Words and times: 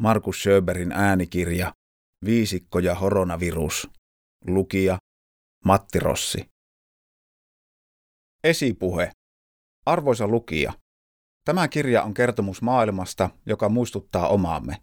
Markus 0.00 0.40
Schöberin 0.40 0.92
äänikirja 0.92 1.72
Viisikko 2.24 2.78
ja 2.78 2.94
horonavirus. 2.94 3.90
Lukija 4.46 4.98
Matti 5.64 5.98
Rossi. 5.98 6.44
Esipuhe. 8.44 9.10
Arvoisa 9.86 10.28
lukija, 10.28 10.72
tämä 11.44 11.68
kirja 11.68 12.02
on 12.02 12.14
kertomus 12.14 12.62
maailmasta, 12.62 13.30
joka 13.46 13.68
muistuttaa 13.68 14.28
omaamme. 14.28 14.76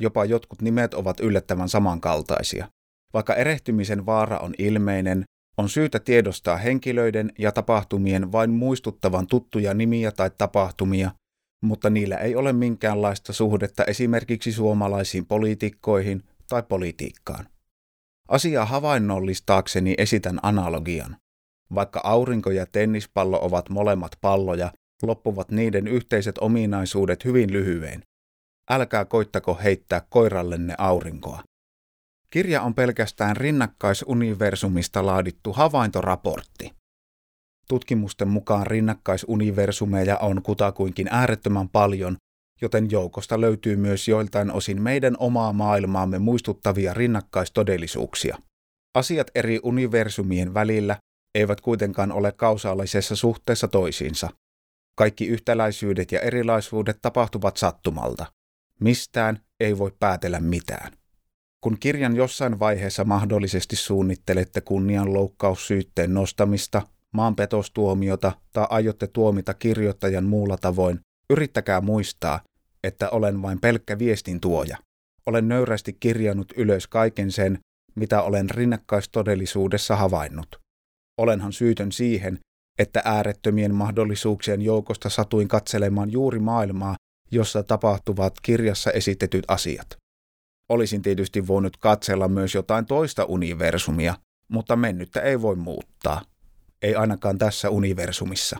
Jopa 0.00 0.24
jotkut 0.24 0.62
nimet 0.62 0.94
ovat 0.94 1.20
yllättävän 1.20 1.68
samankaltaisia. 1.68 2.68
Vaikka 3.12 3.34
erehtymisen 3.34 4.06
vaara 4.06 4.38
on 4.38 4.54
ilmeinen, 4.58 5.24
on 5.58 5.68
syytä 5.68 6.00
tiedostaa 6.00 6.56
henkilöiden 6.56 7.32
ja 7.38 7.52
tapahtumien 7.52 8.32
vain 8.32 8.50
muistuttavan 8.50 9.26
tuttuja 9.26 9.74
nimiä 9.74 10.12
tai 10.12 10.30
tapahtumia, 10.38 11.10
mutta 11.64 11.90
niillä 11.90 12.16
ei 12.16 12.36
ole 12.36 12.52
minkäänlaista 12.52 13.32
suhdetta 13.32 13.84
esimerkiksi 13.84 14.52
suomalaisiin 14.52 15.26
poliitikkoihin 15.26 16.22
tai 16.48 16.62
politiikkaan. 16.62 17.46
Asiaa 18.28 18.64
havainnollistaakseni 18.64 19.94
esitän 19.98 20.38
analogian. 20.42 21.16
Vaikka 21.74 22.00
aurinko 22.04 22.50
ja 22.50 22.66
tennispallo 22.66 23.38
ovat 23.42 23.68
molemmat 23.68 24.12
palloja, 24.20 24.72
loppuvat 25.02 25.50
niiden 25.50 25.88
yhteiset 25.88 26.38
ominaisuudet 26.38 27.24
hyvin 27.24 27.52
lyhyen. 27.52 28.02
Älkää 28.70 29.04
koittako 29.04 29.58
heittää 29.64 30.02
koirallenne 30.08 30.74
aurinkoa. 30.78 31.42
Kirja 32.30 32.62
on 32.62 32.74
pelkästään 32.74 33.36
rinnakkaisuniversumista 33.36 35.06
laadittu 35.06 35.52
havaintoraportti. 35.52 36.72
Tutkimusten 37.68 38.28
mukaan 38.28 38.66
rinnakkaisuniversumeja 38.66 40.18
on 40.18 40.42
kutakuinkin 40.42 41.08
äärettömän 41.10 41.68
paljon, 41.68 42.16
joten 42.62 42.90
joukosta 42.90 43.40
löytyy 43.40 43.76
myös 43.76 44.08
joiltain 44.08 44.52
osin 44.52 44.82
meidän 44.82 45.16
omaa 45.18 45.52
maailmaamme 45.52 46.18
muistuttavia 46.18 46.94
rinnakkaistodellisuuksia. 46.94 48.38
Asiat 48.94 49.30
eri 49.34 49.60
universumien 49.62 50.54
välillä 50.54 50.96
eivät 51.34 51.60
kuitenkaan 51.60 52.12
ole 52.12 52.32
kausaalisessa 52.32 53.16
suhteessa 53.16 53.68
toisiinsa. 53.68 54.30
Kaikki 54.96 55.26
yhtäläisyydet 55.26 56.12
ja 56.12 56.20
erilaisuudet 56.20 56.98
tapahtuvat 57.02 57.56
sattumalta. 57.56 58.26
Mistään 58.80 59.40
ei 59.60 59.78
voi 59.78 59.92
päätellä 60.00 60.40
mitään. 60.40 60.92
Kun 61.60 61.78
kirjan 61.80 62.16
jossain 62.16 62.58
vaiheessa 62.58 63.04
mahdollisesti 63.04 63.76
suunnittelette 63.76 64.60
kunnianloukkaussyytteen 64.60 66.14
nostamista, 66.14 66.82
maanpetostuomiota 67.14 68.32
tai 68.52 68.66
aiotte 68.70 69.06
tuomita 69.06 69.54
kirjoittajan 69.54 70.24
muulla 70.24 70.56
tavoin, 70.56 71.00
yrittäkää 71.30 71.80
muistaa, 71.80 72.40
että 72.84 73.10
olen 73.10 73.42
vain 73.42 73.60
pelkkä 73.60 73.98
viestin 73.98 74.40
tuoja. 74.40 74.76
Olen 75.26 75.48
nöyrästi 75.48 75.96
kirjannut 76.00 76.52
ylös 76.56 76.86
kaiken 76.86 77.32
sen, 77.32 77.58
mitä 77.94 78.22
olen 78.22 78.50
rinnakkaistodellisuudessa 78.50 79.96
havainnut. 79.96 80.60
Olenhan 81.18 81.52
syytön 81.52 81.92
siihen, 81.92 82.38
että 82.78 83.02
äärettömien 83.04 83.74
mahdollisuuksien 83.74 84.62
joukosta 84.62 85.10
satuin 85.10 85.48
katselemaan 85.48 86.12
juuri 86.12 86.38
maailmaa, 86.38 86.96
jossa 87.30 87.62
tapahtuvat 87.62 88.34
kirjassa 88.42 88.90
esitetyt 88.90 89.44
asiat. 89.48 89.86
Olisin 90.68 91.02
tietysti 91.02 91.46
voinut 91.46 91.76
katsella 91.76 92.28
myös 92.28 92.54
jotain 92.54 92.86
toista 92.86 93.24
universumia, 93.24 94.14
mutta 94.48 94.76
mennyttä 94.76 95.20
ei 95.20 95.42
voi 95.42 95.56
muuttaa. 95.56 96.22
Ei 96.84 96.94
ainakaan 96.94 97.38
tässä 97.38 97.70
universumissa. 97.70 98.58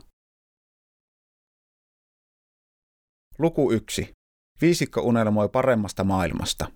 Luku 3.38 3.72
1. 3.72 4.12
Viisikko 4.60 5.00
unelmoi 5.00 5.48
paremmasta 5.48 6.04
maailmasta. 6.04 6.72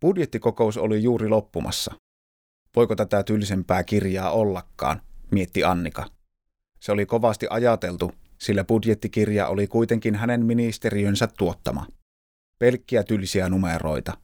Budjettikokous 0.00 0.76
oli 0.76 1.02
juuri 1.02 1.28
loppumassa. 1.28 1.94
Voiko 2.76 2.96
tätä 2.96 3.22
tylsempää 3.22 3.84
kirjaa 3.84 4.30
ollakaan, 4.30 5.02
mietti 5.30 5.64
Annika. 5.64 6.10
Se 6.80 6.92
oli 6.92 7.06
kovasti 7.06 7.46
ajateltu, 7.50 8.12
sillä 8.40 8.64
budjettikirja 8.64 9.48
oli 9.48 9.66
kuitenkin 9.66 10.14
hänen 10.14 10.46
ministeriönsä 10.46 11.26
tuottama. 11.38 11.86
Pelkkiä 12.58 13.04
tylsiä 13.04 13.48
numeroita, 13.48 14.18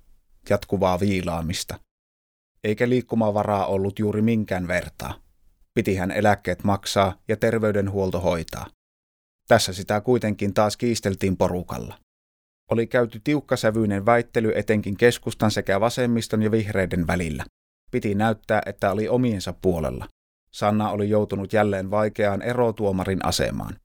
jatkuvaa 0.51 1.01
viilaamista. 1.01 1.81
Eikä 2.65 2.89
liikkumavaraa 2.89 3.67
ollut 3.67 3.99
juuri 3.99 4.23
minkään 4.23 4.69
vertaa. 4.69 5.23
Piti 5.75 5.97
hän 5.97 6.11
eläkkeet 6.11 6.65
maksaa 6.65 7.15
ja 7.29 7.37
terveydenhuolto 7.37 8.21
hoitaa. 8.21 8.67
Tässä 9.49 9.73
sitä 9.73 10.01
kuitenkin 10.01 10.55
taas 10.55 10.77
kiisteltiin 10.77 11.37
porukalla. 11.37 11.99
Oli 12.71 12.87
käyty 12.87 13.21
tiukkasävyinen 13.25 14.07
väittely 14.07 14.53
etenkin 14.55 14.97
keskustan 14.97 15.51
sekä 15.51 15.81
vasemmiston 15.81 16.43
ja 16.43 16.51
vihreiden 16.51 17.07
välillä. 17.07 17.45
Piti 17.91 18.15
näyttää, 18.15 18.63
että 18.67 18.91
oli 18.91 19.09
omiensa 19.09 19.53
puolella. 19.53 20.09
Sanna 20.53 20.91
oli 20.91 21.11
joutunut 21.11 21.53
jälleen 21.53 21.91
vaikeaan 21.91 22.43
erotuomarin 22.43 23.25
asemaan. 23.25 23.77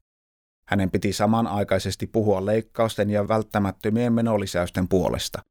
Hänen 0.68 0.92
piti 0.92 1.14
samanaikaisesti 1.14 2.08
puhua 2.08 2.46
leikkausten 2.46 3.10
ja 3.10 3.28
välttämättömien 3.28 4.14
menolisäysten 4.14 4.88
puolesta. 4.88 5.42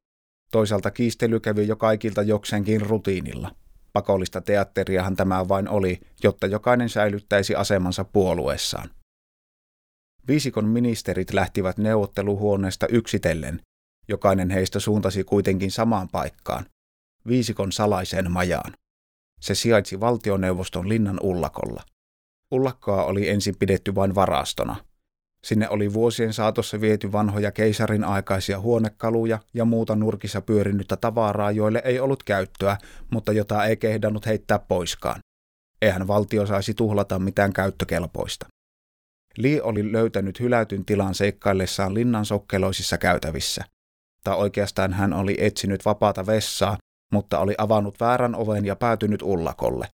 Toisaalta 0.51 0.91
kiistely 0.91 1.39
kävi 1.39 1.67
jo 1.67 1.75
kaikilta 1.75 2.21
jokseenkin 2.21 2.81
rutiinilla. 2.81 3.55
Pakollista 3.97 4.41
teatteriahan 4.41 5.15
tämä 5.15 5.47
vain 5.47 5.69
oli, 5.69 5.99
jotta 6.23 6.47
jokainen 6.47 6.89
säilyttäisi 6.89 7.55
asemansa 7.55 8.03
puolueessaan. 8.03 8.89
Viisikon 10.27 10.65
ministerit 10.65 11.33
lähtivät 11.33 11.77
neuvotteluhuoneesta 11.77 12.87
yksitellen. 12.87 13.61
Jokainen 14.07 14.49
heistä 14.49 14.79
suuntasi 14.79 15.23
kuitenkin 15.23 15.71
samaan 15.71 16.09
paikkaan, 16.09 16.65
viisikon 17.27 17.71
salaiseen 17.71 18.31
majaan. 18.31 18.73
Se 19.41 19.55
sijaitsi 19.55 19.99
valtioneuvoston 19.99 20.89
linnan 20.89 21.19
ullakolla. 21.23 21.83
Ullakkoa 22.51 23.03
oli 23.03 23.29
ensin 23.29 23.55
pidetty 23.59 23.95
vain 23.95 24.15
varastona. 24.15 24.75
Sinne 25.43 25.69
oli 25.69 25.93
vuosien 25.93 26.33
saatossa 26.33 26.81
viety 26.81 27.11
vanhoja 27.11 27.51
keisarin 27.51 28.03
aikaisia 28.03 28.59
huonekaluja 28.59 29.39
ja 29.53 29.65
muuta 29.65 29.95
nurkissa 29.95 30.41
pyörinyttä 30.41 30.97
tavaraa, 30.97 31.51
joille 31.51 31.81
ei 31.85 31.99
ollut 31.99 32.23
käyttöä, 32.23 32.77
mutta 33.11 33.31
jota 33.31 33.65
ei 33.65 33.77
kehdannut 33.77 34.25
heittää 34.25 34.59
poiskaan. 34.59 35.19
Eihän 35.81 36.07
valtio 36.07 36.45
saisi 36.45 36.73
tuhlata 36.73 37.19
mitään 37.19 37.53
käyttökelpoista. 37.53 38.47
Lee 39.37 39.61
oli 39.61 39.91
löytänyt 39.91 40.39
hylätyn 40.39 40.85
tilan 40.85 41.15
seikkaillessaan 41.15 41.93
linnan 41.93 42.25
sokkeloisissa 42.25 42.97
käytävissä. 42.97 43.63
Tai 44.23 44.37
oikeastaan 44.37 44.93
hän 44.93 45.13
oli 45.13 45.35
etsinyt 45.39 45.85
vapaata 45.85 46.25
vessaa, 46.25 46.77
mutta 47.13 47.39
oli 47.39 47.55
avannut 47.57 47.99
väärän 47.99 48.35
oven 48.35 48.65
ja 48.65 48.75
päätynyt 48.75 49.21
ullakolle. 49.21 49.87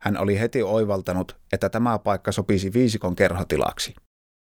Hän 0.00 0.18
oli 0.18 0.40
heti 0.40 0.62
oivaltanut, 0.62 1.36
että 1.52 1.68
tämä 1.68 1.98
paikka 1.98 2.32
sopisi 2.32 2.72
viisikon 2.72 3.16
kerhotilaksi. 3.16 3.94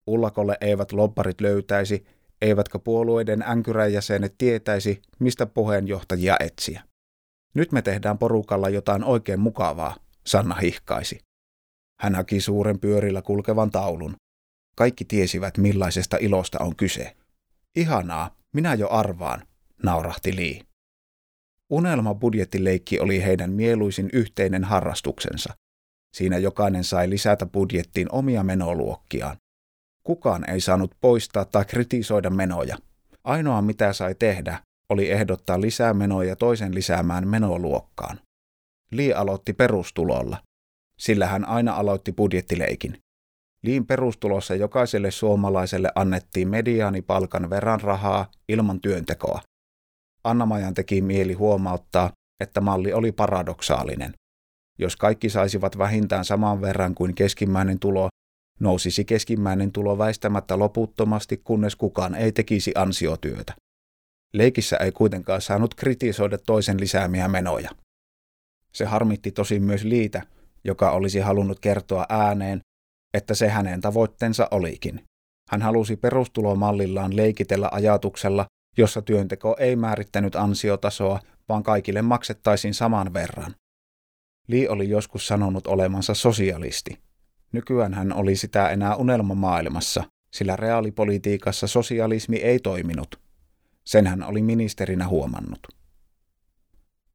Ullakolle 0.07 0.57
eivät 0.61 0.91
lobbarit 0.91 1.41
löytäisi, 1.41 2.05
eivätkä 2.41 2.79
puolueiden 2.79 3.41
änkyräjäsenet 3.41 4.35
tietäisi, 4.37 5.01
mistä 5.19 5.45
puheenjohtajia 5.45 6.35
etsiä. 6.39 6.83
Nyt 7.55 7.71
me 7.71 7.81
tehdään 7.81 8.17
porukalla 8.17 8.69
jotain 8.69 9.03
oikein 9.03 9.39
mukavaa, 9.39 9.95
Sanna 10.25 10.55
hihkaisi. 10.55 11.19
Hän 11.99 12.15
haki 12.15 12.39
suuren 12.39 12.79
pyörillä 12.79 13.21
kulkevan 13.21 13.71
taulun. 13.71 14.15
Kaikki 14.75 15.05
tiesivät, 15.05 15.57
millaisesta 15.57 16.17
ilosta 16.19 16.59
on 16.59 16.75
kyse. 16.75 17.15
Ihanaa, 17.75 18.35
minä 18.53 18.73
jo 18.73 18.89
arvaan, 18.89 19.47
naurahti 19.83 20.35
Lee. 20.35 20.61
Unelma 21.69 22.15
budjettileikki 22.15 22.99
oli 22.99 23.23
heidän 23.23 23.51
mieluisin 23.51 24.09
yhteinen 24.13 24.63
harrastuksensa. 24.63 25.53
Siinä 26.15 26.37
jokainen 26.37 26.83
sai 26.83 27.09
lisätä 27.09 27.45
budjettiin 27.45 28.07
omia 28.11 28.43
menoluokkiaan. 28.43 29.37
Kukaan 30.03 30.49
ei 30.49 30.59
saanut 30.59 30.95
poistaa 31.01 31.45
tai 31.45 31.65
kritisoida 31.65 32.29
menoja. 32.29 32.77
Ainoa 33.23 33.61
mitä 33.61 33.93
sai 33.93 34.15
tehdä 34.15 34.59
oli 34.89 35.11
ehdottaa 35.11 35.61
lisää 35.61 35.93
menoja 35.93 36.35
toisen 36.35 36.75
lisäämään 36.75 37.27
menoluokkaan. 37.27 38.19
Lee 38.91 39.13
aloitti 39.13 39.53
perustulolla, 39.53 40.37
sillä 40.99 41.27
hän 41.27 41.45
aina 41.45 41.73
aloitti 41.73 42.11
budjettileikin. 42.11 42.97
Liin 43.63 43.85
perustulossa 43.85 44.55
jokaiselle 44.55 45.11
suomalaiselle 45.11 45.91
annettiin 45.95 46.47
mediaanipalkan 46.49 47.49
verran 47.49 47.81
rahaa 47.81 48.31
ilman 48.49 48.81
työntekoa. 48.81 49.41
Anna-Majan 50.23 50.73
teki 50.73 51.01
mieli 51.01 51.33
huomauttaa, 51.33 52.11
että 52.39 52.61
malli 52.61 52.93
oli 52.93 53.11
paradoksaalinen. 53.11 54.13
Jos 54.79 54.95
kaikki 54.95 55.29
saisivat 55.29 55.77
vähintään 55.77 56.25
saman 56.25 56.61
verran 56.61 56.95
kuin 56.95 57.15
keskimmäinen 57.15 57.79
tulo, 57.79 58.09
nousisi 58.59 59.05
keskimmäinen 59.05 59.71
tulo 59.71 59.97
väistämättä 59.97 60.59
loputtomasti, 60.59 61.37
kunnes 61.37 61.75
kukaan 61.75 62.15
ei 62.15 62.31
tekisi 62.31 62.71
ansiotyötä. 62.75 63.53
Leikissä 64.33 64.77
ei 64.77 64.91
kuitenkaan 64.91 65.41
saanut 65.41 65.75
kritisoida 65.75 66.37
toisen 66.37 66.79
lisäämiä 66.79 67.27
menoja. 67.27 67.69
Se 68.73 68.85
harmitti 68.85 69.31
tosin 69.31 69.63
myös 69.63 69.83
Liitä, 69.83 70.21
joka 70.63 70.91
olisi 70.91 71.19
halunnut 71.19 71.59
kertoa 71.59 72.05
ääneen, 72.09 72.61
että 73.13 73.33
se 73.33 73.49
hänen 73.49 73.81
tavoitteensa 73.81 74.47
olikin. 74.51 75.03
Hän 75.49 75.61
halusi 75.61 75.95
perustulomallillaan 75.95 77.15
leikitellä 77.15 77.69
ajatuksella, 77.71 78.45
jossa 78.77 79.01
työnteko 79.01 79.55
ei 79.59 79.75
määrittänyt 79.75 80.35
ansiotasoa, 80.35 81.19
vaan 81.49 81.63
kaikille 81.63 82.01
maksettaisiin 82.01 82.73
saman 82.73 83.13
verran. 83.13 83.55
Li 84.47 84.67
oli 84.67 84.89
joskus 84.89 85.27
sanonut 85.27 85.67
olemansa 85.67 86.13
sosialisti. 86.13 86.99
Nykyään 87.53 87.93
hän 87.93 88.13
oli 88.13 88.35
sitä 88.35 88.69
enää 88.69 88.95
unelmamaailmassa, 88.95 90.03
sillä 90.33 90.55
reaalipolitiikassa 90.55 91.67
sosialismi 91.67 92.37
ei 92.37 92.59
toiminut. 92.59 93.19
Sen 93.83 94.07
hän 94.07 94.23
oli 94.23 94.41
ministerinä 94.41 95.07
huomannut. 95.07 95.59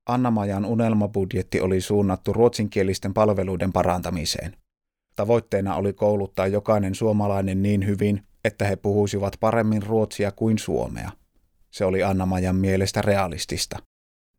Anna-Majan 0.06 0.64
unelmabudjetti 0.64 1.60
oli 1.60 1.80
suunnattu 1.80 2.32
ruotsinkielisten 2.32 3.14
palveluiden 3.14 3.72
parantamiseen. 3.72 4.56
Tavoitteena 5.16 5.74
oli 5.74 5.92
kouluttaa 5.92 6.46
jokainen 6.46 6.94
suomalainen 6.94 7.62
niin 7.62 7.86
hyvin, 7.86 8.22
että 8.44 8.64
he 8.64 8.76
puhuisivat 8.76 9.36
paremmin 9.40 9.82
ruotsia 9.82 10.32
kuin 10.32 10.58
suomea. 10.58 11.10
Se 11.70 11.84
oli 11.84 12.02
Anna-Majan 12.02 12.56
mielestä 12.56 13.02
realistista. 13.02 13.78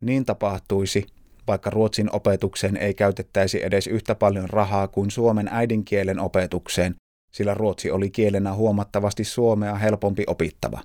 Niin 0.00 0.24
tapahtuisi, 0.24 1.06
vaikka 1.50 1.70
ruotsin 1.70 2.14
opetukseen 2.14 2.76
ei 2.76 2.94
käytettäisi 2.94 3.64
edes 3.64 3.86
yhtä 3.86 4.14
paljon 4.14 4.50
rahaa 4.50 4.88
kuin 4.88 5.10
suomen 5.10 5.48
äidinkielen 5.52 6.20
opetukseen, 6.20 6.94
sillä 7.32 7.54
ruotsi 7.54 7.90
oli 7.90 8.10
kielenä 8.10 8.54
huomattavasti 8.54 9.24
suomea 9.24 9.74
helpompi 9.74 10.24
opittava. 10.26 10.82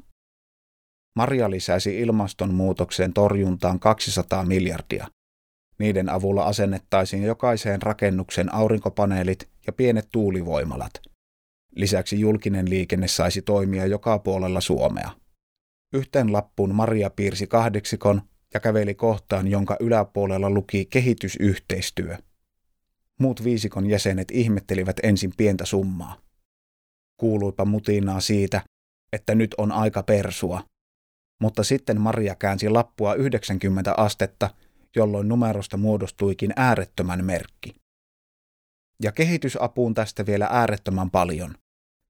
Maria 1.16 1.50
lisäsi 1.50 2.00
ilmastonmuutoksen 2.00 3.14
torjuntaan 3.14 3.80
200 3.80 4.46
miljardia. 4.46 5.08
Niiden 5.80 6.10
avulla 6.10 6.44
asennettaisiin 6.44 7.24
jokaiseen 7.24 7.82
rakennuksen 7.82 8.54
aurinkopaneelit 8.54 9.50
ja 9.68 9.74
pienet 9.74 10.08
tuulivoimalat. 10.12 10.94
Lisäksi 11.76 12.20
julkinen 12.20 12.70
liikenne 12.70 13.08
saisi 13.08 13.42
toimia 13.42 13.86
joka 13.86 14.20
puolella 14.20 14.62
Suomea. 14.62 15.10
Yhteen 15.94 16.34
lappuun 16.34 16.76
Maria 16.76 17.10
piirsi 17.10 17.48
kahdeksikon 17.48 18.22
ja 18.56 18.60
käveli 18.60 18.96
kohtaan, 18.96 19.48
jonka 19.48 19.78
yläpuolella 19.80 20.50
luki 20.50 20.86
kehitysyhteistyö. 20.86 22.18
Muut 23.20 23.44
viisikon 23.44 23.88
jäsenet 23.88 24.32
ihmettelivät 24.32 24.96
ensin 25.04 25.32
pientä 25.38 25.66
summaa. 25.66 26.18
Kuuluipa 27.18 27.66
mutinaa 27.66 28.20
siitä, 28.20 28.62
että 29.14 29.36
nyt 29.36 29.56
on 29.58 29.72
aika 29.72 30.04
persua. 30.04 30.64
Mutta 31.42 31.64
sitten 31.64 32.02
Maria 32.02 32.36
käänsi 32.36 32.70
lappua 32.70 33.14
90 33.14 33.94
astetta, 33.98 34.50
jolloin 34.96 35.28
numerosta 35.28 35.78
muodostuikin 35.78 36.54
äärettömän 36.56 37.26
merkki. 37.26 37.76
Ja 39.04 39.12
kehitysapuun 39.12 39.94
tästä 39.94 40.26
vielä 40.26 40.48
äärettömän 40.52 41.12
paljon. 41.12 41.56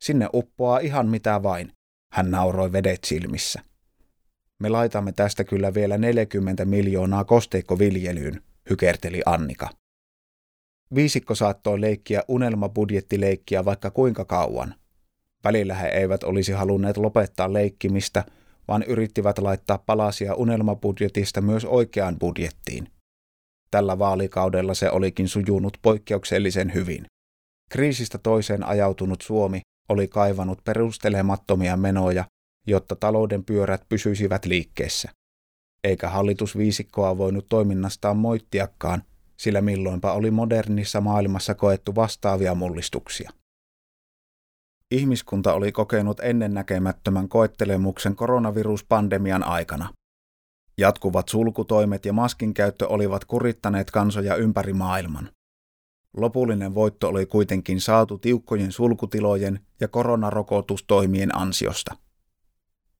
Sinne 0.03 0.29
uppoaa 0.33 0.79
ihan 0.79 1.07
mitä 1.07 1.43
vain, 1.43 1.71
hän 2.13 2.31
nauroi 2.31 2.71
vedet 2.71 3.03
silmissä. 3.03 3.61
Me 4.59 4.69
laitamme 4.69 5.11
tästä 5.11 5.43
kyllä 5.43 5.73
vielä 5.73 5.97
40 5.97 6.65
miljoonaa 6.65 7.23
kosteikkoviljelyyn, 7.23 8.41
hykerteli 8.69 9.21
Annika. 9.25 9.69
Viisikko 10.95 11.35
saattoi 11.35 11.81
leikkiä 11.81 12.23
unelmabudjettileikkiä 12.27 13.65
vaikka 13.65 13.91
kuinka 13.91 14.25
kauan. 14.25 14.75
Välillä 15.43 15.73
he 15.73 15.87
eivät 15.87 16.23
olisi 16.23 16.51
halunneet 16.51 16.97
lopettaa 16.97 17.53
leikkimistä, 17.53 18.23
vaan 18.67 18.83
yrittivät 18.83 19.37
laittaa 19.37 19.77
palasia 19.77 20.35
unelmabudjetista 20.35 21.41
myös 21.41 21.65
oikeaan 21.65 22.19
budjettiin. 22.19 22.87
Tällä 23.71 23.99
vaalikaudella 23.99 24.73
se 24.73 24.91
olikin 24.91 25.27
sujunut 25.27 25.77
poikkeuksellisen 25.81 26.73
hyvin. 26.73 27.05
Kriisistä 27.69 28.17
toiseen 28.17 28.63
ajautunut 28.63 29.21
Suomi 29.21 29.61
oli 29.89 30.07
kaivannut 30.07 30.63
perustelemattomia 30.63 31.77
menoja 31.77 32.25
jotta 32.67 32.95
talouden 32.95 33.43
pyörät 33.43 33.89
pysyisivät 33.89 34.45
liikkeessä. 34.45 35.11
Eikä 35.83 36.09
hallitusviisikkoa 36.09 37.17
voinut 37.17 37.45
toiminnastaan 37.49 38.17
moittiakaan, 38.17 39.03
sillä 39.37 39.61
milloinpa 39.61 40.13
oli 40.13 40.31
modernissa 40.31 41.01
maailmassa 41.01 41.55
koettu 41.55 41.95
vastaavia 41.95 42.55
mullistuksia. 42.55 43.31
Ihmiskunta 44.91 45.53
oli 45.53 45.71
kokenut 45.71 46.19
ennennäkemättömän 46.19 47.29
koettelemuksen 47.29 48.15
koronaviruspandemian 48.15 49.43
aikana. 49.43 49.93
Jatkuvat 50.77 51.29
sulkutoimet 51.29 52.05
ja 52.05 52.13
maskin 52.13 52.53
käyttö 52.53 52.87
olivat 52.87 53.25
kurittaneet 53.25 53.91
kansoja 53.91 54.35
ympäri 54.35 54.73
maailman. 54.73 55.29
Lopullinen 56.17 56.75
voitto 56.75 57.07
oli 57.07 57.25
kuitenkin 57.25 57.81
saatu 57.81 58.17
tiukkojen 58.17 58.71
sulkutilojen 58.71 59.59
ja 59.79 59.87
koronarokotustoimien 59.87 61.37
ansiosta– 61.37 61.95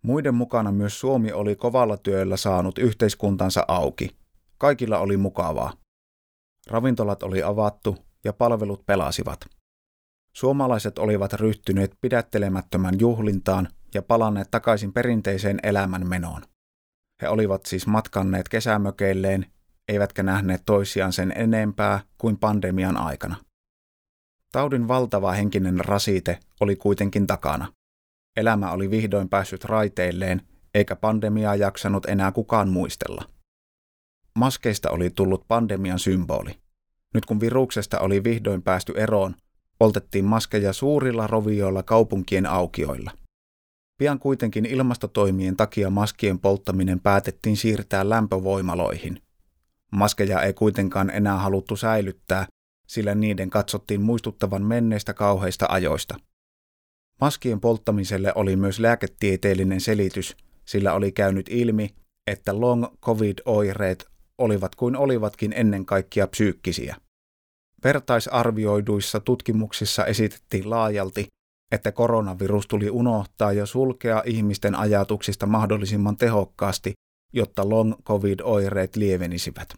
Muiden 0.06 0.36
mukana 0.36 0.72
myös 0.72 1.00
Suomi 1.00 1.32
oli 1.32 1.56
kovalla 1.56 1.98
työllä 1.98 2.38
saanut 2.38 2.78
yhteiskuntansa 2.78 3.66
auki. 3.68 4.10
Kaikilla 4.58 4.98
oli 4.98 5.18
mukavaa. 5.18 5.74
Ravintolat 6.68 7.24
oli 7.24 7.44
avattu 7.44 7.98
ja 8.24 8.34
palvelut 8.34 8.86
pelasivat. 8.86 9.40
Suomalaiset 10.34 11.00
olivat 11.00 11.34
ryhtyneet 11.34 11.98
pidättelemättömän 12.02 13.00
juhlintaan 13.00 13.68
ja 13.94 14.02
palanneet 14.02 14.52
takaisin 14.52 14.94
perinteiseen 14.94 15.60
elämänmenoon. 15.64 16.42
He 17.22 17.30
olivat 17.30 17.66
siis 17.66 17.88
matkanneet 17.88 18.50
kesämökeilleen, 18.50 19.46
eivätkä 19.88 20.24
nähneet 20.24 20.62
toisiaan 20.66 21.14
sen 21.14 21.34
enempää 21.36 22.00
kuin 22.18 22.38
pandemian 22.38 22.98
aikana. 22.98 23.36
Taudin 24.52 24.88
valtava 24.88 25.32
henkinen 25.32 25.86
rasite 25.86 26.40
oli 26.60 26.76
kuitenkin 26.76 27.28
takana. 27.28 27.74
Elämä 28.38 28.72
oli 28.72 28.92
vihdoin 28.92 29.30
päässyt 29.30 29.64
raiteilleen, 29.64 30.42
eikä 30.74 30.96
pandemiaa 30.96 31.56
jaksanut 31.56 32.06
enää 32.06 32.32
kukaan 32.32 32.70
muistella. 32.70 33.24
Maskeista 34.36 34.90
oli 34.90 35.10
tullut 35.10 35.48
pandemian 35.48 36.00
symboli. 36.00 36.52
Nyt 37.14 37.26
kun 37.26 37.40
viruksesta 37.40 38.00
oli 38.00 38.24
vihdoin 38.24 38.62
päästy 38.62 38.94
eroon, 38.96 39.36
poltettiin 39.80 40.26
maskeja 40.26 40.74
suurilla 40.74 41.28
rovioilla 41.28 41.84
kaupunkien 41.84 42.46
aukioilla. 42.46 43.12
Pian 43.98 44.20
kuitenkin 44.20 44.66
ilmastotoimien 44.66 45.58
takia 45.58 45.90
maskien 45.90 46.40
polttaminen 46.40 47.00
päätettiin 47.00 47.58
siirtää 47.58 48.10
lämpövoimaloihin. 48.10 49.22
Maskeja 49.92 50.42
ei 50.42 50.54
kuitenkaan 50.54 51.10
enää 51.10 51.38
haluttu 51.38 51.76
säilyttää, 51.76 52.48
sillä 52.88 53.16
niiden 53.16 53.50
katsottiin 53.50 54.02
muistuttavan 54.02 54.64
menneistä 54.64 55.14
kauheista 55.14 55.66
ajoista– 55.70 56.20
Maskien 57.22 57.62
polttamiselle 57.62 58.32
oli 58.36 58.56
myös 58.56 58.80
lääketieteellinen 58.80 59.82
selitys, 59.82 60.38
sillä 60.66 60.94
oli 60.94 61.12
käynyt 61.12 61.46
ilmi, 61.50 61.96
että 62.28 62.62
long 62.62 62.86
covid-oireet 63.02 64.08
olivat 64.38 64.76
kuin 64.76 64.96
olivatkin 64.96 65.54
ennen 65.56 65.86
kaikkea 65.86 66.28
psyykkisiä. 66.28 66.96
Vertaisarvioiduissa 67.84 69.20
tutkimuksissa 69.20 70.06
esitettiin 70.06 70.70
laajalti, 70.70 71.28
että 71.72 71.92
koronavirus 71.92 72.68
tuli 72.68 72.90
unohtaa 72.90 73.54
ja 73.54 73.66
sulkea 73.66 74.24
ihmisten 74.26 74.76
ajatuksista 74.76 75.46
mahdollisimman 75.46 76.18
tehokkaasti, 76.18 76.94
jotta 77.34 77.70
long 77.70 77.94
covid-oireet 78.04 78.96
lievenisivät. 78.96 79.74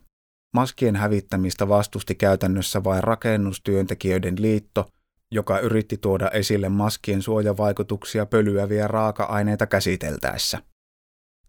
Maskien 0.54 0.96
hävittämistä 0.96 1.68
vastusti 1.68 2.16
käytännössä 2.16 2.84
vain 2.84 3.04
rakennustyöntekijöiden 3.04 4.36
liitto, 4.42 4.90
joka 5.32 5.60
yritti 5.60 5.98
tuoda 5.98 6.30
esille 6.30 6.70
maskien 6.70 7.22
suojavaikutuksia 7.22 8.26
pölyäviä 8.26 8.88
raaka-aineita 8.88 9.68
käsiteltäessä. 9.68 10.62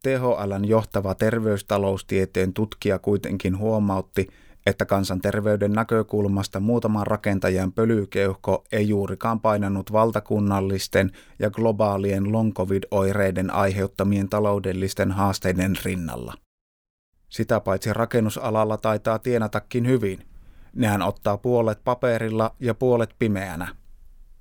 THLn 0.02 0.64
johtava 0.68 1.14
terveystaloustieteen 1.14 2.52
tutkija 2.52 2.98
kuitenkin 2.98 3.58
huomautti, 3.58 4.28
että 4.66 4.84
kansanterveyden 4.84 5.72
näkökulmasta 5.72 6.60
muutaman 6.60 7.06
rakentajan 7.06 7.72
pölykeuhko 7.72 8.64
ei 8.72 8.88
juurikaan 8.88 9.40
painanut 9.40 9.92
valtakunnallisten 9.92 11.10
ja 11.38 11.50
globaalien 11.50 12.32
long 12.32 12.52
covid-oireiden 12.52 13.50
aiheuttamien 13.50 14.28
taloudellisten 14.28 15.12
haasteiden 15.12 15.76
rinnalla. 15.84 16.34
Sitä 17.28 17.60
paitsi 17.60 17.92
rakennusalalla 17.92 18.76
taitaa 18.76 19.18
tienatakin 19.18 19.86
hyvin– 19.86 20.18
Nehän 20.78 21.02
ottaa 21.02 21.38
puolet 21.38 21.84
paperilla 21.84 22.54
ja 22.60 22.74
puolet 22.74 23.14
pimeänä. 23.18 23.76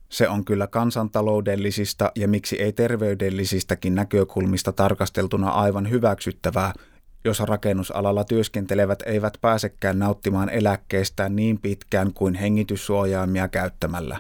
Se 0.10 0.30
on 0.30 0.46
kyllä 0.46 0.68
kansantaloudellisista 0.68 2.12
ja 2.16 2.28
miksi 2.28 2.62
ei 2.62 2.74
terveydellisistäkin 2.74 3.96
näkökulmista 3.96 4.72
tarkasteltuna 4.72 5.50
aivan 5.50 5.90
hyväksyttävää, 5.90 6.74
jos 7.26 7.40
rakennusalalla 7.40 8.24
työskentelevät 8.24 9.00
eivät 9.06 9.38
pääsekään 9.42 10.00
nauttimaan 10.00 10.50
eläkkeestään 10.50 11.36
niin 11.36 11.62
pitkään 11.62 12.14
kuin 12.14 12.36
hengityssuojaimia 12.36 13.48
käyttämällä, 13.48 14.20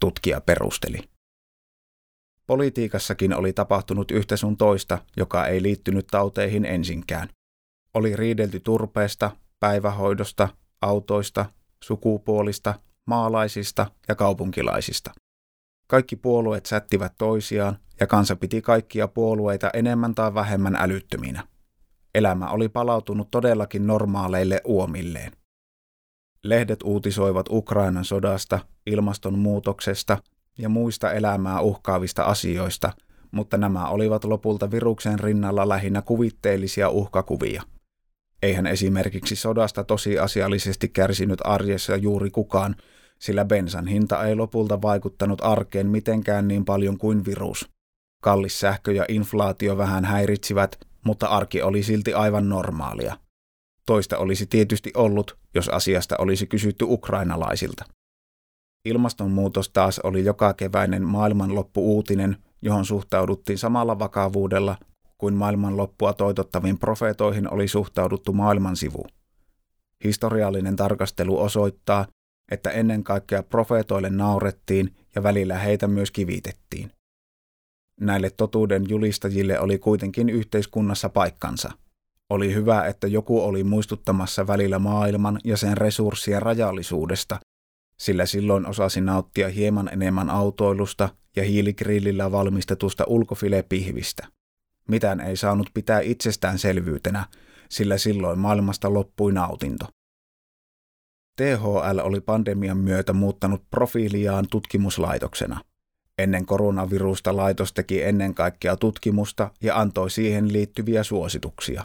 tutkija 0.00 0.40
perusteli. 0.40 0.98
Politiikassakin 2.46 3.34
oli 3.34 3.52
tapahtunut 3.52 4.10
yhtä 4.10 4.36
sun 4.36 4.56
toista, 4.56 4.98
joka 5.16 5.46
ei 5.46 5.62
liittynyt 5.62 6.06
tauteihin 6.06 6.64
ensinkään. 6.64 7.28
Oli 7.94 8.16
riidelty 8.16 8.60
turpeesta, 8.60 9.30
päivähoidosta, 9.60 10.48
autoista, 10.82 11.46
sukupuolista, 11.84 12.74
maalaisista 13.06 13.86
ja 14.08 14.14
kaupunkilaisista. 14.14 15.10
Kaikki 15.86 16.16
puolueet 16.16 16.66
sättivät 16.66 17.12
toisiaan 17.18 17.78
ja 18.00 18.06
kansa 18.06 18.36
piti 18.36 18.62
kaikkia 18.62 19.08
puolueita 19.08 19.70
enemmän 19.74 20.14
tai 20.14 20.34
vähemmän 20.34 20.76
älyttöminä. 20.76 21.48
Elämä 22.14 22.50
oli 22.50 22.68
palautunut 22.68 23.30
todellakin 23.30 23.86
normaaleille 23.86 24.60
uomilleen. 24.64 25.32
Lehdet 26.42 26.82
uutisoivat 26.82 27.46
Ukrainan 27.50 28.04
sodasta, 28.04 28.58
ilmastonmuutoksesta 28.86 30.18
ja 30.58 30.68
muista 30.68 31.12
elämää 31.12 31.60
uhkaavista 31.60 32.22
asioista, 32.22 32.92
mutta 33.30 33.56
nämä 33.56 33.88
olivat 33.88 34.24
lopulta 34.24 34.70
viruksen 34.70 35.18
rinnalla 35.18 35.68
lähinnä 35.68 36.02
kuvitteellisia 36.02 36.88
uhkakuvia. 36.88 37.62
Eihän 38.42 38.66
esimerkiksi 38.66 39.36
sodasta 39.36 39.84
tosiasiallisesti 39.84 40.88
kärsinyt 40.88 41.40
arjessa 41.44 41.96
juuri 41.96 42.30
kukaan, 42.30 42.76
sillä 43.18 43.44
bensan 43.44 43.86
hinta 43.86 44.24
ei 44.24 44.34
lopulta 44.34 44.82
vaikuttanut 44.82 45.40
arkeen 45.44 45.86
mitenkään 45.86 46.48
niin 46.48 46.64
paljon 46.64 46.98
kuin 46.98 47.24
virus. 47.24 47.68
Kallis 48.22 48.60
sähkö 48.60 48.92
ja 48.92 49.04
inflaatio 49.08 49.76
vähän 49.76 50.04
häiritsivät, 50.04 50.78
mutta 51.04 51.26
arki 51.26 51.62
oli 51.62 51.82
silti 51.82 52.14
aivan 52.14 52.48
normaalia. 52.48 53.16
Toista 53.86 54.18
olisi 54.18 54.46
tietysti 54.46 54.90
ollut, 54.94 55.38
jos 55.54 55.68
asiasta 55.68 56.16
olisi 56.18 56.46
kysytty 56.46 56.84
ukrainalaisilta. 56.88 57.84
Ilmastonmuutos 58.84 59.68
taas 59.68 59.98
oli 59.98 60.24
joka 60.24 60.54
keväinen 60.54 61.02
maailmanloppu-uutinen, 61.02 62.36
johon 62.62 62.84
suhtauduttiin 62.84 63.58
samalla 63.58 63.98
vakavuudella 63.98 64.76
kuin 65.18 65.34
maailmanloppua 65.34 66.12
toitottaviin 66.12 66.78
profeetoihin 66.78 67.52
oli 67.52 67.68
suhtauduttu 67.68 68.32
maailmansivu. 68.32 69.06
Historiallinen 70.04 70.76
tarkastelu 70.76 71.40
osoittaa, 71.40 72.06
että 72.50 72.70
ennen 72.70 73.04
kaikkea 73.04 73.42
profeetoille 73.42 74.10
naurettiin 74.10 74.96
ja 75.14 75.22
välillä 75.22 75.58
heitä 75.58 75.88
myös 75.88 76.10
kivitettiin. 76.10 76.90
Näille 78.00 78.30
totuuden 78.30 78.84
julistajille 78.88 79.60
oli 79.60 79.78
kuitenkin 79.78 80.28
yhteiskunnassa 80.28 81.08
paikkansa. 81.08 81.70
Oli 82.30 82.54
hyvä, 82.54 82.86
että 82.86 83.06
joku 83.06 83.40
oli 83.40 83.64
muistuttamassa 83.64 84.46
välillä 84.46 84.78
maailman 84.78 85.40
ja 85.44 85.56
sen 85.56 85.76
resurssien 85.76 86.42
rajallisuudesta, 86.42 87.40
sillä 88.00 88.26
silloin 88.26 88.66
osasi 88.66 89.00
nauttia 89.00 89.48
hieman 89.48 89.88
enemmän 89.92 90.30
autoilusta 90.30 91.08
ja 91.36 91.42
hiiligrillillä 91.42 92.32
valmistetusta 92.32 93.04
ulkofilepihvistä. 93.06 94.28
Mitään 94.88 95.20
ei 95.20 95.36
saanut 95.36 95.70
pitää 95.74 96.00
itsestäänselvyytenä, 96.00 97.26
sillä 97.68 97.98
silloin 97.98 98.38
maailmasta 98.38 98.94
loppui 98.94 99.32
nautinto. 99.32 99.86
THL 101.36 101.98
oli 102.02 102.20
pandemian 102.20 102.78
myötä 102.78 103.12
muuttanut 103.12 103.62
profiiliaan 103.70 104.46
tutkimuslaitoksena. 104.50 105.60
Ennen 106.18 106.46
koronavirusta 106.46 107.36
laitos 107.36 107.72
teki 107.72 108.02
ennen 108.02 108.34
kaikkea 108.34 108.76
tutkimusta 108.76 109.50
ja 109.62 109.80
antoi 109.80 110.10
siihen 110.10 110.52
liittyviä 110.52 111.02
suosituksia. 111.02 111.84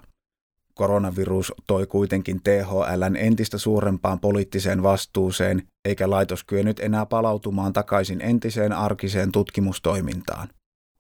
Koronavirus 0.74 1.54
toi 1.68 1.88
kuitenkin 1.88 2.42
THLn 2.44 3.16
entistä 3.16 3.58
suurempaan 3.58 4.20
poliittiseen 4.20 4.84
vastuuseen, 4.84 5.68
eikä 5.86 6.10
laitos 6.10 6.44
kyennyt 6.44 6.80
enää 6.80 7.06
palautumaan 7.06 7.74
takaisin 7.74 8.22
entiseen 8.22 8.74
arkiseen 8.74 9.32
tutkimustoimintaan. 9.32 10.48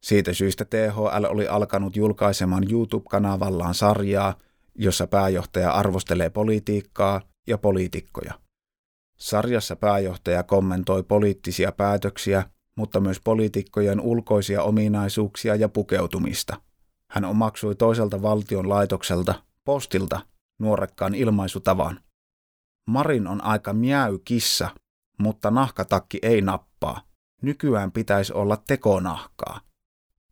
Siitä 0.03 0.33
syystä 0.33 0.65
THL 0.65 1.25
oli 1.29 1.47
alkanut 1.47 1.95
julkaisemaan 1.95 2.71
YouTube-kanavallaan 2.71 3.73
sarjaa, 3.73 4.35
jossa 4.75 5.07
pääjohtaja 5.07 5.71
arvostelee 5.71 6.29
politiikkaa 6.29 7.21
ja 7.47 7.57
poliitikkoja. 7.57 8.33
Sarjassa 9.17 9.75
pääjohtaja 9.75 10.43
kommentoi 10.43 11.03
poliittisia 11.03 11.71
päätöksiä, 11.71 12.43
mutta 12.75 12.99
myös 12.99 13.19
poliitikkojen 13.19 14.01
ulkoisia 14.01 14.63
ominaisuuksia 14.63 15.55
ja 15.55 15.69
pukeutumista. 15.69 16.61
Hän 17.09 17.25
omaksui 17.25 17.75
toiselta 17.75 18.21
valtion 18.21 18.69
laitokselta, 18.69 19.43
postilta, 19.63 20.19
nuorekkaan 20.59 21.15
ilmaisutavan. 21.15 21.99
Marin 22.87 23.27
on 23.27 23.43
aika 23.43 23.73
miäy 23.73 24.19
kissa, 24.25 24.69
mutta 25.19 25.51
nahkatakki 25.51 26.19
ei 26.21 26.41
nappaa. 26.41 27.01
Nykyään 27.41 27.91
pitäisi 27.91 28.33
olla 28.33 28.57
tekonahkaa. 28.67 29.70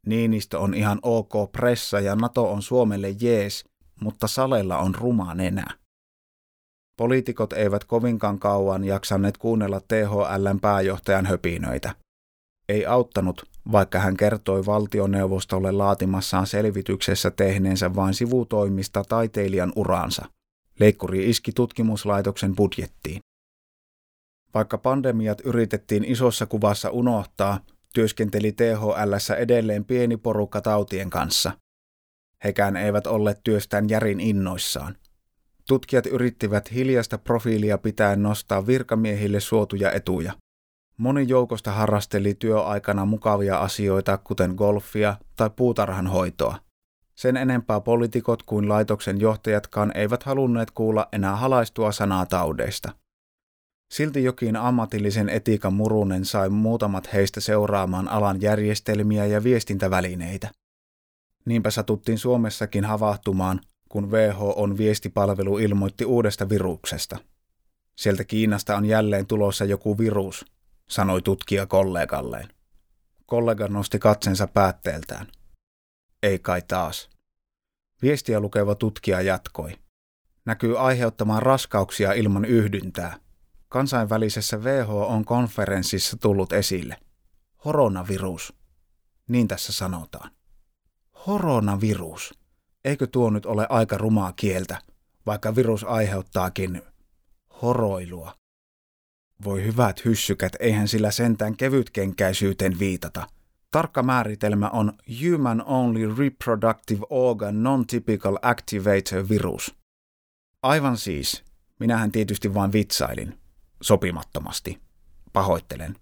Niinistö 0.05 0.59
on 0.59 0.73
ihan 0.73 0.99
ok 1.01 1.51
pressa 1.51 1.99
ja 1.99 2.15
NATO 2.15 2.51
on 2.51 2.61
Suomelle 2.61 3.15
jees, 3.21 3.65
mutta 4.01 4.27
Salella 4.27 4.77
on 4.77 4.95
ruma 4.95 5.35
nenä. 5.35 5.65
Poliitikot 6.97 7.53
eivät 7.53 7.83
kovinkaan 7.83 8.39
kauan 8.39 8.83
jaksaneet 8.83 9.37
kuunnella 9.37 9.81
THLn 9.87 10.59
pääjohtajan 10.61 11.25
höpinöitä. 11.25 11.95
Ei 12.69 12.85
auttanut, 12.85 13.49
vaikka 13.71 13.99
hän 13.99 14.17
kertoi 14.17 14.65
valtioneuvostolle 14.65 15.71
laatimassaan 15.71 16.47
selvityksessä 16.47 17.31
tehneensä 17.31 17.95
vain 17.95 18.13
sivutoimista 18.13 19.03
taiteilijan 19.03 19.73
uraansa. 19.75 20.25
Leikkuri 20.79 21.29
iski 21.29 21.51
tutkimuslaitoksen 21.51 22.55
budjettiin. 22.55 23.19
Vaikka 24.53 24.77
pandemiat 24.77 25.41
yritettiin 25.41 26.03
isossa 26.05 26.45
kuvassa 26.45 26.89
unohtaa, 26.89 27.59
työskenteli 27.93 28.51
THLssä 28.51 29.35
edelleen 29.35 29.85
pieni 29.85 30.17
porukka 30.17 30.61
tautien 30.61 31.09
kanssa. 31.09 31.51
Hekään 32.43 32.77
eivät 32.77 33.07
olleet 33.07 33.39
työstään 33.43 33.89
järin 33.89 34.19
innoissaan. 34.19 34.95
Tutkijat 35.67 36.05
yrittivät 36.05 36.71
hiljasta 36.71 37.17
profiilia 37.17 37.77
pitäen 37.77 38.23
nostaa 38.23 38.67
virkamiehille 38.67 39.39
suotuja 39.39 39.91
etuja. 39.91 40.33
Moni 40.97 41.25
joukosta 41.27 41.71
harrasteli 41.71 42.33
työaikana 42.33 43.05
mukavia 43.05 43.57
asioita, 43.59 44.17
kuten 44.17 44.53
golfia 44.57 45.15
tai 45.35 45.49
puutarhan 45.55 46.07
hoitoa. 46.07 46.59
Sen 47.15 47.37
enempää 47.37 47.81
poliitikot 47.81 48.43
kuin 48.43 48.69
laitoksen 48.69 49.19
johtajatkaan 49.19 49.91
eivät 49.95 50.23
halunneet 50.23 50.71
kuulla 50.71 51.07
enää 51.11 51.35
halaistua 51.35 51.91
sanaa 51.91 52.25
taudeista. 52.25 52.91
Silti 53.91 54.23
jokin 54.23 54.55
ammatillisen 54.55 55.29
etiikan 55.29 55.73
murunen 55.73 56.25
sai 56.25 56.49
muutamat 56.49 57.13
heistä 57.13 57.39
seuraamaan 57.39 58.07
alan 58.07 58.41
järjestelmiä 58.41 59.25
ja 59.25 59.43
viestintävälineitä. 59.43 60.51
Niinpä 61.45 61.71
satuttiin 61.71 62.17
Suomessakin 62.17 62.85
havahtumaan, 62.85 63.61
kun 63.89 64.11
WHOn 64.11 64.77
viestipalvelu 64.77 65.57
ilmoitti 65.57 66.05
uudesta 66.05 66.49
viruksesta. 66.49 67.17
Sieltä 67.95 68.23
Kiinasta 68.23 68.75
on 68.75 68.85
jälleen 68.85 69.27
tulossa 69.27 69.65
joku 69.65 69.97
virus, 69.97 70.45
sanoi 70.89 71.21
tutkija 71.21 71.65
kollegalleen. 71.65 72.47
Kollega 73.25 73.67
nosti 73.67 73.99
katsensa 73.99 74.47
päätteeltään. 74.47 75.27
Ei 76.23 76.39
kai 76.39 76.61
taas. 76.67 77.09
Viestiä 78.01 78.39
lukeva 78.39 78.75
tutkija 78.75 79.21
jatkoi. 79.21 79.71
Näkyy 80.45 80.79
aiheuttamaan 80.79 81.41
raskauksia 81.41 82.13
ilman 82.13 82.45
yhdyntää. 82.45 83.19
Kansainvälisessä 83.69 84.57
WHO-konferenssissa 84.57 86.17
tullut 86.17 86.53
esille. 86.53 86.97
Horonavirus. 87.65 88.53
Niin 89.27 89.47
tässä 89.47 89.73
sanotaan. 89.73 90.31
Horonavirus. 91.27 92.33
Eikö 92.85 93.07
tuo 93.07 93.29
nyt 93.29 93.45
ole 93.45 93.67
aika 93.69 93.97
rumaa 93.97 94.33
kieltä, 94.33 94.81
vaikka 95.25 95.55
virus 95.55 95.83
aiheuttaakin 95.83 96.81
horoilua? 97.61 98.35
Voi 99.43 99.63
hyvät 99.63 100.05
hyssykät, 100.05 100.53
eihän 100.59 100.87
sillä 100.87 101.11
sentään 101.11 101.57
kevytkenkäisyyteen 101.57 102.79
viitata. 102.79 103.27
Tarkka 103.71 104.03
määritelmä 104.03 104.69
on 104.69 104.93
Human 105.21 105.63
Only 105.65 106.15
Reproductive 106.15 107.05
Organ 107.09 107.63
Non-Typical 107.63 108.37
Activator 108.41 109.29
virus. 109.29 109.75
Aivan 110.63 110.97
siis, 110.97 111.43
minähän 111.79 112.11
tietysti 112.11 112.53
vain 112.53 112.71
vitsailin. 112.71 113.38
Sopimattomasti. 113.81 114.81
Pahoittelen. 115.33 115.95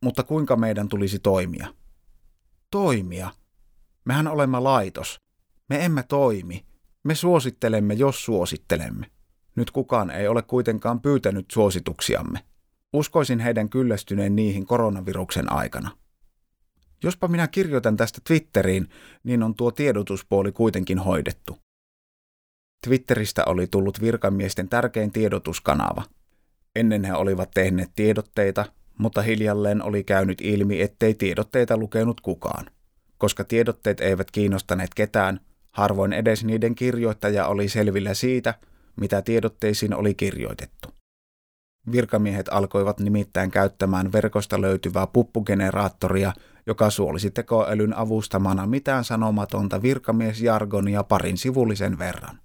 Mutta 0.00 0.22
kuinka 0.22 0.56
meidän 0.56 0.88
tulisi 0.88 1.18
toimia? 1.18 1.74
Toimia? 2.70 3.30
Mehän 4.04 4.28
olemme 4.28 4.60
laitos. 4.60 5.20
Me 5.68 5.84
emme 5.84 6.02
toimi. 6.02 6.66
Me 7.04 7.14
suosittelemme, 7.14 7.94
jos 7.94 8.24
suosittelemme. 8.24 9.10
Nyt 9.56 9.70
kukaan 9.70 10.10
ei 10.10 10.28
ole 10.28 10.42
kuitenkaan 10.42 11.00
pyytänyt 11.00 11.46
suosituksiamme. 11.52 12.44
Uskoisin 12.92 13.40
heidän 13.40 13.68
kyllästyneen 13.68 14.36
niihin 14.36 14.66
koronaviruksen 14.66 15.52
aikana. 15.52 15.90
Jospa 17.02 17.28
minä 17.28 17.48
kirjoitan 17.48 17.96
tästä 17.96 18.20
Twitteriin, 18.26 18.88
niin 19.24 19.42
on 19.42 19.54
tuo 19.54 19.70
tiedotuspuoli 19.70 20.52
kuitenkin 20.52 20.98
hoidettu. 20.98 21.58
Twitteristä 22.84 23.44
oli 23.46 23.66
tullut 23.66 24.00
virkamiesten 24.00 24.68
tärkein 24.68 25.12
tiedotuskanava. 25.12 26.02
Ennen 26.76 27.04
he 27.04 27.14
olivat 27.14 27.50
tehneet 27.54 27.90
tiedotteita, 27.94 28.64
mutta 28.98 29.22
hiljalleen 29.22 29.82
oli 29.82 30.04
käynyt 30.04 30.40
ilmi, 30.40 30.82
ettei 30.82 31.14
tiedotteita 31.14 31.76
lukenut 31.76 32.20
kukaan. 32.20 32.66
Koska 33.18 33.44
tiedotteet 33.44 34.00
eivät 34.00 34.30
kiinnostaneet 34.30 34.94
ketään, 34.94 35.40
harvoin 35.70 36.12
edes 36.12 36.44
niiden 36.44 36.74
kirjoittaja 36.74 37.46
oli 37.46 37.68
selvillä 37.68 38.14
siitä, 38.14 38.54
mitä 39.00 39.22
tiedotteisiin 39.22 39.94
oli 39.94 40.14
kirjoitettu. 40.14 40.88
Virkamiehet 41.92 42.48
alkoivat 42.48 43.00
nimittäin 43.00 43.50
käyttämään 43.50 44.12
verkosta 44.12 44.60
löytyvää 44.60 45.06
puppugeneraattoria, 45.06 46.32
joka 46.66 46.90
suolisi 46.90 47.30
tekoälyn 47.30 47.96
avustamana 47.96 48.66
mitään 48.66 49.04
sanomatonta 49.04 49.82
virkamiesjargonia 49.82 51.04
parin 51.04 51.38
sivullisen 51.38 51.98
verran. 51.98 52.38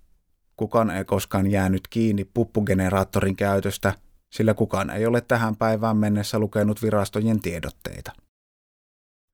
Kukaan 0.57 0.89
ei 0.89 1.05
koskaan 1.05 1.51
jäänyt 1.51 1.87
kiinni 1.89 2.23
puppugeneraattorin 2.33 3.35
käytöstä, 3.35 3.93
sillä 4.33 4.53
kukaan 4.53 4.89
ei 4.89 5.05
ole 5.05 5.21
tähän 5.21 5.55
päivään 5.55 5.97
mennessä 5.97 6.39
lukenut 6.39 6.81
virastojen 6.81 7.41
tiedotteita. 7.41 8.11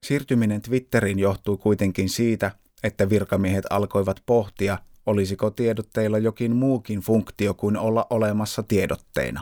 Siirtyminen 0.05 0.62
Twitteriin 0.62 1.19
johtui 1.19 1.57
kuitenkin 1.57 2.10
siitä, 2.10 2.51
että 2.83 3.10
virkamiehet 3.10 3.65
alkoivat 3.69 4.24
pohtia, 4.25 4.77
olisiko 5.05 5.51
tiedotteilla 5.51 6.17
jokin 6.17 6.55
muukin 6.55 7.00
funktio 7.00 7.53
kuin 7.53 7.77
olla 7.77 8.07
olemassa 8.10 8.63
tiedotteina. 8.63 9.41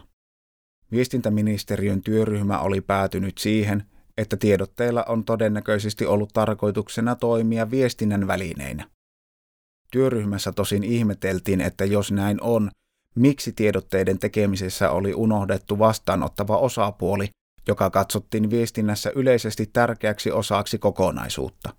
Viestintäministeriön 0.92 2.02
työryhmä 2.02 2.60
oli 2.60 2.82
päätynyt 2.82 3.38
siihen, 3.38 3.84
että 4.18 4.38
tiedotteilla 4.38 5.04
on 5.04 5.26
todennäköisesti 5.26 6.06
ollut 6.06 6.30
tarkoituksena 6.34 7.16
toimia 7.16 7.72
viestinnän 7.72 8.28
välineinä. 8.28 8.90
Työryhmässä 9.92 10.52
tosin 10.52 10.84
ihmeteltiin, 10.84 11.62
että 11.62 11.86
jos 11.86 12.12
näin 12.12 12.42
on, 12.42 12.72
miksi 13.16 13.52
tiedotteiden 13.54 14.20
tekemisessä 14.20 14.92
oli 14.92 15.14
unohdettu 15.14 15.80
vastaanottava 15.80 16.58
osapuoli, 16.58 17.30
joka 17.68 17.90
katsottiin 17.90 18.50
viestinnässä 18.50 19.12
yleisesti 19.16 19.70
tärkeäksi 19.74 20.32
osaksi 20.32 20.78
kokonaisuutta. 20.78 21.70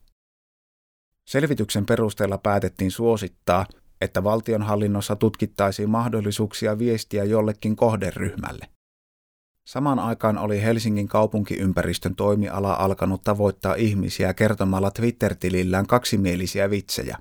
Selvityksen 1.25 1.87
perusteella 1.87 2.39
päätettiin 2.39 2.91
suosittaa, 2.91 3.67
että 4.01 4.25
valtionhallinnossa 4.25 5.17
tutkittaisiin 5.17 5.91
mahdollisuuksia 5.91 6.79
viestiä 6.79 7.25
jollekin 7.25 7.77
kohderyhmälle. 7.77 8.69
Samaan 9.67 9.99
aikaan 9.99 10.39
oli 10.39 10.63
Helsingin 10.63 11.09
kaupunkiympäristön 11.09 12.17
toimiala 12.17 12.75
alkanut 12.75 13.23
tavoittaa 13.23 13.75
ihmisiä 13.75 14.35
kertomalla 14.35 14.91
Twitter-tilillään 14.91 15.87
kaksimielisiä 15.87 16.71
vitsejä. 16.71 17.19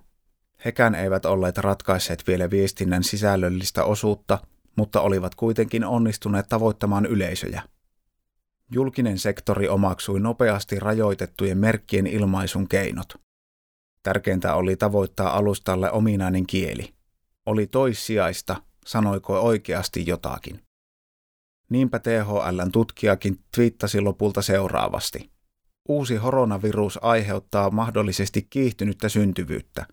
Hekään 0.66 0.96
eivät 0.96 1.26
olleet 1.26 1.58
ratkaisseet 1.58 2.28
vielä 2.28 2.50
viestinnän 2.50 3.04
sisällöllistä 3.04 3.84
osuutta, 3.84 4.40
mutta 4.76 5.02
olivat 5.02 5.36
kuitenkin 5.36 5.86
onnistuneet 5.86 6.50
tavoittamaan 6.50 7.06
yleisöjä. 7.06 7.62
Julkinen 8.72 9.20
sektori 9.20 9.68
omaksui 9.68 10.20
nopeasti 10.20 10.80
rajoitettujen 10.80 11.58
merkkien 11.58 12.08
ilmaisun 12.08 12.68
keinot. 12.68 13.14
Tärkeintä 14.04 14.56
oli 14.56 14.76
tavoittaa 14.76 15.38
alustalle 15.38 15.92
ominainen 15.92 16.48
kieli. 16.48 16.94
Oli 17.46 17.68
toissijaista, 17.68 18.56
sanoiko 18.86 19.40
oikeasti 19.40 20.06
jotakin. 20.08 20.60
Niinpä 21.70 22.00
THLn 22.00 22.72
tutkijakin 22.72 23.40
twiittasi 23.56 24.02
lopulta 24.02 24.42
seuraavasti. 24.42 25.32
Uusi 25.90 26.18
koronavirus 26.18 27.00
aiheuttaa 27.02 27.70
mahdollisesti 27.72 28.48
kiihtynyttä 28.50 29.10
syntyvyyttä. 29.10 29.86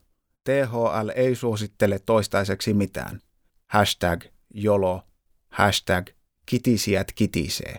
THL 0.46 1.08
ei 1.14 1.34
suosittele 1.34 1.98
toistaiseksi 1.98 2.74
mitään. 2.74 3.20
Hashtag 3.66 4.24
jolo, 4.54 5.02
hashtag 5.48 6.06
kitisijät 6.46 7.12
kitisee. 7.12 7.78